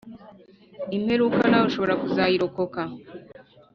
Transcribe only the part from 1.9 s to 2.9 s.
kuzayirokoka.